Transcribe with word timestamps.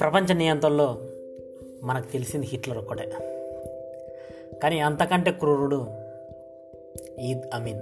ప్రపంచ 0.00 0.32
నియంత్రణలో 0.32 0.98
మనకు 1.82 2.12
తెలిసింది 2.12 2.46
హిట్లర్ 2.46 2.78
ఒక్కటే 2.78 3.12
కానీ 4.62 4.78
అంతకంటే 4.78 5.32
క్రూరుడు 5.32 5.86
ఈద్ 7.20 7.42
అమీన్. 7.54 7.80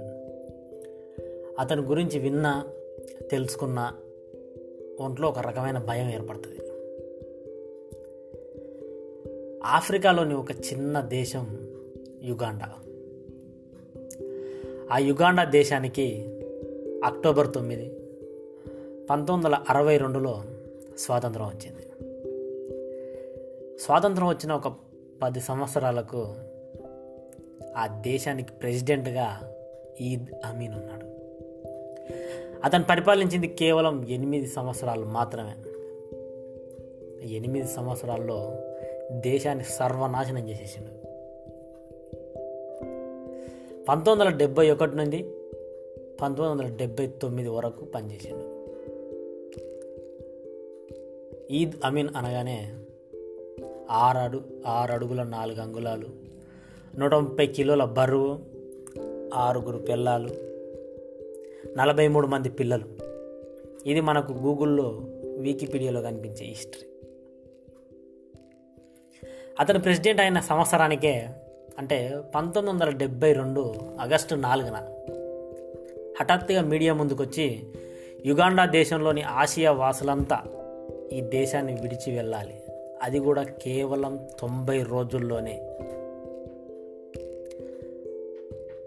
అతని 1.59 1.81
గురించి 1.81 2.19
విన్నా 2.19 2.67
తెలుసుకున్న 3.31 3.93
ఒంట్లో 4.99 5.29
ఒక 5.29 5.39
రకమైన 5.39 5.77
భయం 5.77 6.09
ఏర్పడుతుంది. 6.09 6.59
ఆఫ్రికాలోని 9.63 10.33
ఒక 10.33 10.51
చిన్న 10.51 11.01
దేశం 11.01 11.57
యుగాండా. 12.23 12.73
ఆ 14.91 14.97
యుగాండా 14.97 15.43
దేశానికి 15.43 16.25
అక్టోబర్ 17.03 17.53
తొమ్మిది 17.53 17.89
పంతొమ్మిది 19.09 19.47
వందల 19.47 19.63
అరవై 19.69 19.97
రెండులో 19.97 20.43
స్వాతంత్రం 20.97 21.45
వచ్చింది. 21.45 21.88
స్వాతంత్రం 23.79 24.27
వచ్చిన 24.27 24.53
ఒక 24.53 24.73
పది 25.23 25.39
సంవత్సరాలకు 25.39 26.35
ఆ 27.77 28.01
దేశానికి 28.01 28.51
ప్రెసిడెంట్గా 28.51 29.53
ఈద్ 30.01 30.25
అమీన్ 30.45 30.73
ఉన్నాడు. 30.73 31.05
అతను 32.63 32.83
పరిపాలించింది 32.83 33.47
కేవలం 33.47 34.07
ఎనిమిది 34.07 34.47
సంవత్సరాలు 34.47 35.05
మాత్రమే. 35.05 35.55
ఎనిమిది 37.35 37.67
సంవత్సరాల్లో 37.67 38.55
దేశాన్ని 39.11 39.63
సర్వనాశనం 39.63 40.49
చేసేసిండు. 40.49 40.91
పంతొమ్మిది 43.85 44.29
వందల 44.29 44.29
డెబ్బై 44.29 44.71
ఒకటి 44.71 44.97
నుండి 44.97 45.23
పంతొమ్మిది 46.21 46.49
వందల 46.49 46.75
డెబ్బై 46.75 47.07
తొమ్మిది 47.07 47.49
వరకు 47.49 47.85
పనిచేసిండు. 47.85 48.59
ఈద్ 51.51 51.71
అమీన్ 51.83 52.09
అనగానే 52.15 52.73
ఆరు 53.89 54.17
అడు 54.17 54.41
ఆరు 54.67 54.91
అడుగుల 54.91 55.23
నాలుగు 55.23 55.61
అంగుళాలు 55.61 56.07
నూట 56.99 57.13
ముప్పై 57.13 57.47
కిలోల 57.47 57.83
బరువు 57.83 58.39
ఆరుగురు 59.33 59.77
పిల్లలు 59.77 60.29
నలభై 61.77 62.07
మూడు 62.07 62.27
మంది 62.27 62.49
పిల్లలు. 62.49 62.85
ఇది 63.85 64.01
మనకు 64.01 64.33
గూగుల్లో 64.33 65.01
వికీపీడియాలో 65.37 66.01
కనిపించే 66.01 66.45
హిస్టరీ. 66.45 66.89
అతను 69.59 69.79
ప్రెసిడెంట్ 69.79 70.21
అయిన 70.21 70.39
సంవత్సరానికే 70.39 71.27
అంటే 71.77 72.21
పంతొమ్మిది 72.35 72.73
వందల 72.73 72.89
డెబ్బై 72.89 73.33
రెండు 73.33 73.73
ఆగస్టు 73.99 74.35
నాలుగున 74.35 74.95
హఠాత్తుగా 76.19 76.61
మీడియా 76.61 76.93
ముందుకొచ్చి 76.93 77.63
యుగాండా 78.25 78.65
దేశంలోని 78.65 79.21
ఆసియా 79.21 79.71
వాసులంతా 79.71 80.43
ఈ 81.11 81.21
దేశాన్ని 81.21 81.73
విడిచి 81.81 82.15
వెళ్ళాలి. 82.15 82.61
అది 83.03 83.19
కూడా 83.19 83.43
కేవలం 83.43 84.27
తొంభై 84.39 84.83
రోజుల్లోనే. 84.83 85.61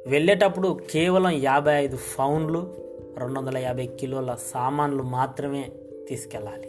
వెళ్ళేటప్పుడు 0.07 0.79
కేవలం 0.91 1.31
యాభై 1.31 1.73
ఐదు 1.73 1.97
ఫౌండ్లు 1.97 2.75
రెండు 3.19 3.39
వందల 3.39 3.59
యాభై 3.59 3.87
కిలోల 3.87 4.35
సామాన్లు 4.35 5.03
మాత్రమే 5.03 5.73
తీసుకెళ్ళాలి 6.09 6.69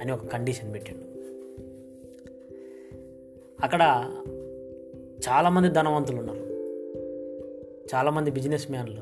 అని 0.00 0.12
ఒక 0.12 0.26
కండిషన్ 0.26 0.74
పెట్టిండు. 0.74 1.06
అక్కడ 3.62 3.80
చాలామంది 5.28 5.68
ధనవంతులు 5.68 6.18
ఉన్నారు 6.18 6.46
చాలామంది 7.94 8.30
బిజినెస్ 8.30 8.70
మ్యాన్లు. 8.70 9.00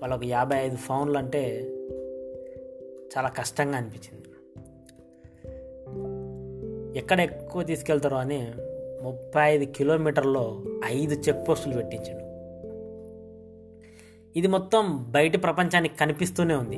వాళ్ళకు 0.00 0.24
యాభై 0.24 0.56
ఐదు 0.56 0.76
ఫౌన్లు 0.76 1.18
అంటే 1.18 1.60
చాలా 3.16 3.28
కష్టంగా 3.28 3.76
అనిపించింది. 3.76 4.31
ఎక్కడ 6.96 7.20
ఎక్కువ 7.20 7.62
తీసుకెళ్తారో 7.62 8.16
అని 8.16 8.52
ముప్పై 9.02 9.42
ఐదు 9.42 9.64
కిలోమీటర్లో 9.64 10.64
ఐదు 10.84 11.14
చెక్ 11.14 11.48
పోస్టులు 11.48 11.74
పెట్టించాడు. 11.74 12.32
ఇది 14.38 14.48
మొత్తం 14.48 15.06
బయట 15.10 15.42
ప్రపంచానికి 15.42 15.96
కనిపిస్తూనే 15.96 16.54
ఉంది. 16.54 16.76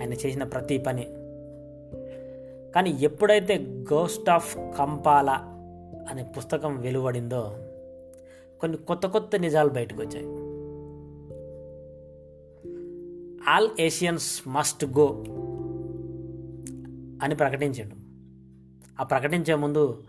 ఆయన 0.00 0.12
చేసిన 0.12 0.44
ప్రతి 0.44 0.78
పని. 0.78 1.06
కానీ 2.72 2.96
ఎప్పుడైతే 3.00 3.56
గోస్ట్ 3.92 4.30
ఆఫ్ 4.30 4.56
కంపాలా 4.56 5.42
అనే 6.10 6.22
పుస్తకం 6.22 6.80
వెలువడిందో 6.80 7.56
కొన్ని 8.60 8.78
కొత్త 8.78 9.06
కొత్త 9.06 9.36
నిజాలు 9.36 9.68
బయటకు 9.68 10.02
వచ్చాయి 10.02 10.46
ఆల్ 13.48 13.68
ఏషియన్స్ 13.80 14.48
మస్ట్ 14.48 14.84
గో 14.84 15.24
అని 17.22 17.34
ప్రకటించాడు. 17.34 18.05
ఆ 19.00 19.02
ప్రకటించే 19.02 19.54
ముందు 19.54 20.02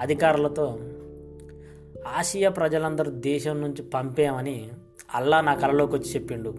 అధికారులతో 0.00 0.78
ఆసియా 2.06 2.50
ప్రజలందరూ 2.50 3.10
దేశం 3.10 3.60
నుంచి 3.60 3.82
పంపేయమని 3.82 4.68
అల్లా 5.14 5.40
నా 5.40 5.54
కలలోకి 5.54 5.96
వచ్చి 5.96 6.14
చెప్పిండు 6.14 6.54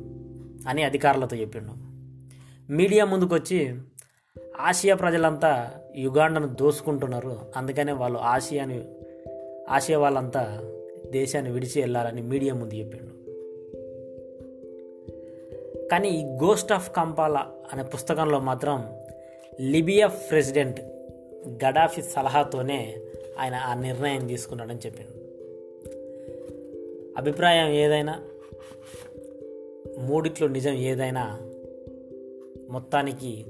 అని 0.68 0.84
అధికారులతో 0.84 1.36
చెప్పిండు. 1.36 1.74
మీడియా 2.72 3.06
ముందుకొచ్చి 3.06 3.76
ఆసియా 4.60 4.96
ప్రజలంతా 4.96 5.72
యుగాండను 5.96 6.48
దోసుకుంటున్నారు. 6.48 7.40
అందుకనే 7.56 7.92
వాళ్ళు 7.92 8.20
ఆసియాని 8.20 8.84
ఆసియా 9.70 10.00
వాళ్ళంతా 10.00 10.72
దేశాన్ని 11.10 11.52
విడిచి 11.52 11.82
వెళ్ళాలని 11.82 12.22
మీడియా 12.22 12.54
ముందు 12.54 12.74
చెప్పిండు. 12.74 13.16
కానీ 15.88 16.10
ఈ 16.10 16.24
గోస్ట్ 16.24 16.72
ఆఫ్ 16.72 16.96
కంపాలా 16.96 17.48
అనే 17.74 17.84
పుస్తకంలో 17.84 18.40
మాత్రం 18.40 18.84
లిబియా 19.62 20.08
ప్రెసిడెంట్ 20.08 20.80
గడాఫీ 21.48 22.02
సలహాతోనే 22.02 22.98
ఆయన 23.40 23.56
ఆ 23.56 23.74
నిర్ణయం 23.74 24.28
తీసుకున్నాడని 24.28 24.80
చెప్పిండు. 24.80 25.26
అభిప్రాయం 27.18 27.68
ఏదైనా 27.68 28.24
మూడిట్లో 30.00 30.48
నిజం 30.48 30.74
ఏదైనా 30.74 31.40
మొత్తానికి 32.70 33.46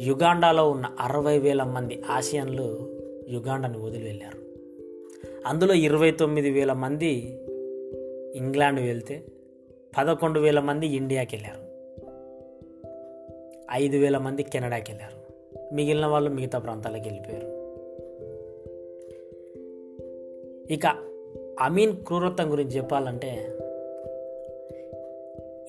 యుగాండాలో 0.00 0.70
ఉన్న 0.70 0.86
అరవై 1.00 1.38
వేల 1.38 1.62
మంది 1.62 2.02
ఆసియన్లు 2.02 2.88
యుగాండాని 3.28 3.78
వదిలి 3.78 4.04
వెళ్ళారు. 4.04 4.38
అందులో 5.46 5.74
ఇరవై 5.74 6.10
తొమ్మిది 6.10 6.50
వేల 6.50 6.72
మంది 6.72 7.38
ఇంగ్లాండ్ 8.34 8.80
వెళ్తే 8.80 9.22
పదకొండు 9.98 10.40
వేల 10.40 10.60
మంది 10.60 10.86
ఇండియాకి 10.86 11.36
వెళ్ళారు. 11.36 11.68
ఐదు 13.72 13.96
వేల 13.96 14.18
మంది 14.18 14.42
కెనడాకి 14.42 14.92
వెళ్ళారు. 14.92 15.17
మిగిలిన 15.72 16.06
వాళ్ళు 16.06 16.30
మిగతా 16.30 16.58
ప్రాంతాలకు 16.58 17.04
వెళ్ళిపోయారు. 17.04 17.58
ఇక 20.70 20.86
అమీన్ 21.60 21.96
క్రూరత్వం 21.96 22.52
గురించి 22.52 22.70
చెప్పాలంటే 22.70 23.58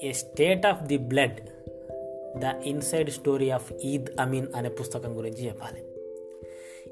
a 0.07 0.11
state 0.11 0.65
of 0.65 0.83
the 0.83 0.97
blood 0.97 1.39
the 2.39 2.43
inside 2.63 3.09
story 3.09 3.49
of 3.49 3.73
Idi 3.73 4.05
Amin 4.19 4.47
అనే 4.55 4.69
పుస్తకం 4.69 5.17
గురించి 5.17 5.45
చెప్పాలి. 5.45 5.83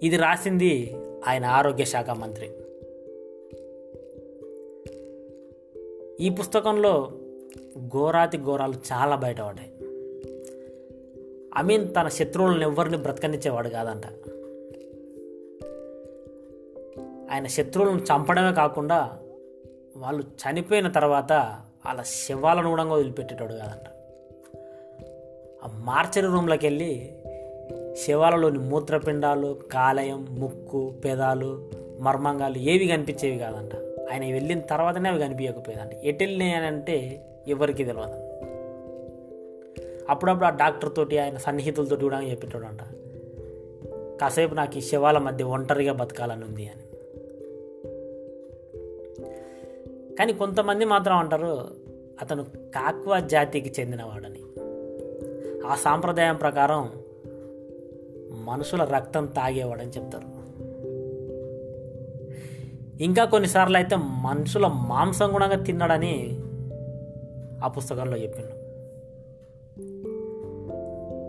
ఇది 0.07 0.17
రాసింది 0.17 0.95
ఆయన 1.27 1.45
ఆరోగ్య 1.45 1.85
శాఖ 1.85 2.09
మంత్రి. 2.09 2.49
ఈ 6.19 6.29
పుస్తకంలో 6.29 7.11
ఘోరాతి 7.87 8.37
ఘోరాలు 8.37 8.73
చాలా 8.73 9.15
బయటపడ్డాయి 9.15 9.76
అమీన్ 11.57 11.95
తన 11.95 12.07
శత్రువులను 12.07 12.61
ఎవరిని 12.61 12.97
బ్రతకనిచ్చేవాడు 12.97 13.69
కాదంట. 13.69 14.03
ఆయన 17.31 17.47
శత్రువులను 17.47 17.97
చంపడమే 17.97 18.53
కాకుండా 18.53 19.19
వాళ్ళు 19.97 20.23
చనిపోయిన 20.23 20.87
తర్వాత 20.87 21.33
వాళ్ళ 21.85 22.01
శవాలను 22.01 22.69
కూడా 22.69 22.83
వదిలిపెట్టేటాడు 22.83 23.53
కాదంట. 23.53 23.89
ఆ 25.63 25.67
మార్చరీ 25.73 26.27
రూమ్లోకి 26.27 26.67
వెళ్ళి 26.67 27.15
శవాలలోని 28.07 28.59
మూత్రపిండాలు 28.59 29.59
కాలయం 29.71 30.27
ముక్కు 30.29 30.93
పెదాలు 31.05 31.71
మర్మంగాలు 31.99 32.57
ఏవి 32.57 32.87
కనిపించేవి 32.87 33.37
కాదంట. 33.37 33.75
ఆయన 34.11 34.33
వెళ్ళిన 34.33 34.59
తర్వాతనే 34.59 35.09
అవి 35.09 35.19
కనిపించకపోయేదంట. 35.19 35.93
ఎటు 35.93 36.23
వెళ్ళినాయి 36.23 36.53
అని 36.53 36.67
అంటే 36.67 37.25
ఎవరికి 37.47 37.83
తెలియదు 37.83 38.26
అప్పుడప్పుడు 40.09 40.45
ఆ 40.45 40.49
డాక్టర్ 40.49 40.95
తోటి 40.95 41.17
ఆయన 41.17 41.37
సన్నిహితులతోటి 41.37 42.01
కూడా 42.01 42.21
చెప్పేటోడంట. 42.21 42.79
కాసేపు 44.21 44.55
నాకు 44.55 44.77
ఈ 44.77 44.81
శవాల 44.81 45.17
మధ్య 45.17 45.43
ఒంటరిగా 45.43 45.93
బతకాలని 45.93 46.45
ఉంది 46.45 46.67
అని. 46.67 46.83
కానీ 50.15 50.33
కొంతమంది 50.33 50.85
మాత్రం 50.85 51.17
అంటారు 51.17 51.67
అతను 52.21 52.43
కాక్వా 52.43 53.19
జాతికి 53.19 53.81
చెందినవాడని. 53.81 54.41
ఆ 55.67 55.75
సాంప్రదాయం 55.75 56.35
ప్రకారం 56.35 56.91
మనుషుల 58.45 58.83
రక్తం 58.83 59.25
తాగేవాడని 59.25 59.89
చెప్తారు. 59.89 60.37
ఇంకా 63.03 63.25
కొన్నిసార్లు 63.25 63.77
అయితే 63.77 63.95
మనుషుల 63.95 64.67
మాంసం 64.67 65.31
కూడా 65.31 65.55
తిన్నాడని 65.55 66.39
ఆ 67.63 67.67
పుస్తకంలో 67.67 68.17
చెప్పిండు. 68.17 68.56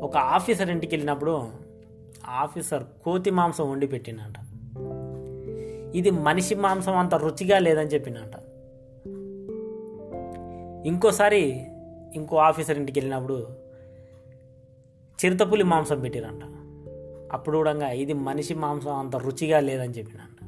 ఒక 0.09 0.17
ఆఫీసర్ 0.17 0.71
ఇంటికి 0.71 0.97
వెళ్ళినప్పుడు 0.97 1.49
ఆఫీసర్ 2.27 2.85
కోతి 3.05 3.31
మాంసం 3.31 3.71
వండి 3.71 3.87
పెట్టినంట 3.87 4.35
ఇది 5.97 6.11
మనిషి 6.11 6.55
మాంసం 6.55 6.97
అంత 6.97 7.15
రుచిగా 7.15 7.59
లేదని 7.59 7.89
చెప్పినంట. 7.89 8.35
ఇంకోసారి 10.87 11.67
ఇంకో 12.15 12.37
ఆఫీసర్ 12.37 12.79
ఇంటికి 12.79 13.01
వెళ్ళినప్పుడు 13.01 13.47
చిరుతపులి 15.25 15.65
మాంసం 15.65 16.01
పెట్టిరంట. 16.01 16.43
అప్పుడు 17.33 17.57
కూడా 17.57 17.91
ఇది 17.91 18.13
మనిషి 18.13 18.55
మాంసం 18.55 18.99
అంత 18.99 19.17
రుచిగా 19.17 19.61
లేదని 19.61 19.93
చెప్పినంట. 19.93 20.45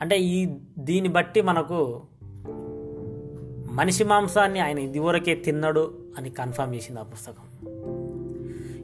అంటే 0.00 0.18
ఈ 0.18 0.58
దీన్ని 0.78 1.08
బట్టి 1.08 1.40
మనకు 1.40 2.02
మనిషి 3.70 4.04
మాంసాన్ని 4.04 4.60
ఆయన 4.60 4.78
ఇదివరకే 4.78 5.34
తిన్నాడు 5.34 5.98
అని 6.18 6.30
కన్ఫర్మ్ 6.30 6.74
చేసింది 6.74 7.00
ఆ 7.00 7.02
పుస్తకం. 7.02 7.46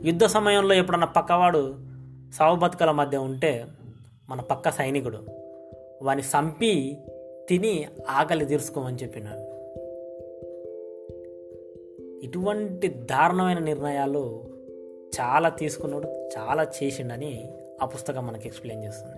యుద్ధ 0.04 0.24
సమయంలో 0.24 0.74
ఎప్పుడన్నా 0.74 1.06
పక్కవాడు 1.06 1.74
సావు 2.34 2.56
బతుకల 2.56 2.90
మధ్య 2.90 3.18
ఉంటే 3.18 3.66
మన 4.28 4.40
పక్క 4.40 4.70
సైనికుడు 4.70 5.18
వాని 6.02 6.22
సంపి 6.22 6.96
తిని 7.48 7.88
ఆకలి 8.10 8.46
తీర్చుకోమని 8.46 8.96
చెప్పినాడు. 8.96 9.56
ఇటువంటి 12.24 12.88
దారుణమైన 12.88 13.58
నిర్ణయాలు 13.58 14.44
చాలా 15.20 15.48
తీసుకున్నాడు 15.48 16.08
చాలా 16.38 16.66
చేసిండని 16.82 17.50
ఆ 17.82 17.84
పుస్తకం 17.84 18.26
మనకి 18.26 18.48
ఎక్స్ప్లెయిన్ 18.48 18.84
చేస్తుంది. 18.84 19.16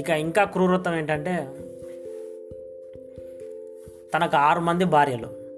ఇక 0.00 0.10
ఇంకా 0.10 0.44
క్రూరత్వం 0.44 0.94
ఏంటంటే 0.94 1.48
తనకు 4.14 4.36
ఆరు 4.36 4.60
మంది 4.60 4.84
భార్యలు. 4.84 5.48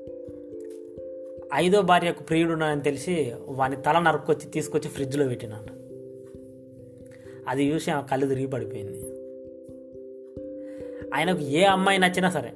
ఐదో 1.55 1.83
భార్యకు 1.83 2.23
ప్రియుడు 2.23 2.65
అని 2.65 2.83
తెలిసి 2.83 3.35
వాని 3.47 3.77
తల 3.77 3.99
నరుక్కొచ్చి 3.99 4.51
తీసుకొచ్చి 4.51 4.89
ఫ్రిడ్జ్లో 4.89 5.29
పెట్టినాడు. 5.29 5.81
అది 7.49 7.69
చూసి 7.69 7.91
ఆమె 7.91 8.09
కళ్ళు 8.09 8.27
తిరిగి 8.27 8.47
పడిపోయింది 8.47 9.03
ఆయనకు 11.15 11.41
ఏ 11.41 11.65
అమ్మాయి 11.65 11.99
నచ్చినా 11.99 12.31
సరే 12.31 12.53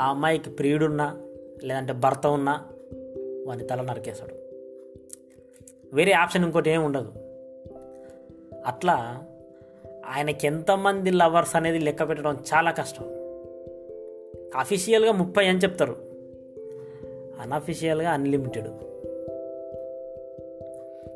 ఆ 0.00 0.08
అమ్మాయికి 0.08 0.50
ప్రియుడున్నా 0.50 1.20
లేదంటే 1.64 1.92
భర్త 1.92 2.26
ఉన్నా 2.26 2.64
వాని 3.46 3.66
తల 3.66 3.82
నరికేశాడు. 3.82 4.34
వేరే 5.94 6.12
ఆప్షన్ 6.12 6.44
ఇంకోటి 6.44 6.70
ఏమి 6.70 6.84
ఉండదు. 6.84 7.12
అట్లా 8.66 9.24
ఆయనకి 10.06 10.46
ఎంతమంది 10.46 11.10
లవర్స్ 11.10 11.56
అనేది 11.56 11.78
లెక్క 11.78 12.08
పెట్టడం 12.08 12.36
చాలా 12.54 12.70
కష్టం. 12.70 13.21
అఫీషియల్గా 14.56 15.12
ముప్పై 15.12 15.46
అని 15.46 15.58
చెప్తారు. 15.58 15.96
అన్అఫీషియల్గా 17.40 18.10
అన్లిమిటెడ్ 18.10 18.68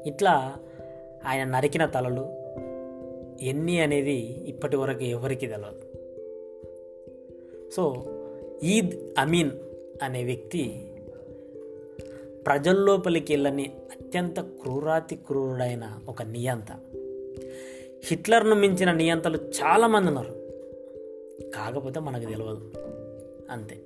ఇట్లా 0.06 0.54
ఆయన 1.26 1.44
నరికిన 1.44 1.86
తలలు 1.86 2.26
ఎన్ని 3.40 3.80
అనేది 3.80 4.44
ఇప్పటి 4.46 4.76
వరకు 4.76 5.04
ఎవరికి 5.04 5.46
తెలియదు 5.46 5.96
సో 7.70 8.04
ఈద్ 8.62 8.90
అమీన్ 9.18 9.50
అనే 10.02 10.24
వ్యక్తి 10.24 10.86
ప్రజల్లోపలికి 12.46 13.32
వెళ్ళని 13.32 13.72
అత్యంత 13.92 14.40
క్రూరాతి 14.40 15.16
క్రూరుడైన 15.16 15.98
ఒక 16.08 16.22
నియంత. 16.22 16.72
హిట్లర్ను 18.04 18.54
మించిన 18.54 18.92
నియంతలు 18.92 19.36
చాలామంది 19.36 20.06
ఉన్నారు. 20.06 20.46
కాకపోతే 21.50 22.00
మనకు 22.00 22.20
తెలియదు 22.20 22.72
అంతే 23.50 23.76